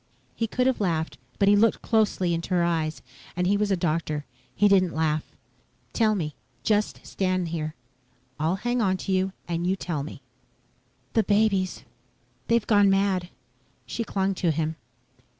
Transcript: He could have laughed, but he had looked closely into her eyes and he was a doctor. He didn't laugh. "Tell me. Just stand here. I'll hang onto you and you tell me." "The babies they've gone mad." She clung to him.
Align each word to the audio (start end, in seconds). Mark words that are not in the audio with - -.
He 0.35 0.47
could 0.47 0.65
have 0.65 0.81
laughed, 0.81 1.19
but 1.37 1.47
he 1.47 1.53
had 1.53 1.61
looked 1.61 1.83
closely 1.83 2.33
into 2.33 2.55
her 2.55 2.63
eyes 2.63 3.03
and 3.35 3.45
he 3.45 3.55
was 3.55 3.69
a 3.69 3.77
doctor. 3.77 4.25
He 4.55 4.67
didn't 4.67 4.95
laugh. 4.95 5.23
"Tell 5.93 6.15
me. 6.15 6.33
Just 6.63 7.05
stand 7.05 7.49
here. 7.49 7.75
I'll 8.39 8.55
hang 8.55 8.81
onto 8.81 9.11
you 9.11 9.31
and 9.47 9.67
you 9.67 9.75
tell 9.75 10.01
me." 10.01 10.23
"The 11.13 11.21
babies 11.23 11.83
they've 12.47 12.65
gone 12.65 12.89
mad." 12.89 13.29
She 13.85 14.03
clung 14.03 14.33
to 14.33 14.49
him. 14.49 14.75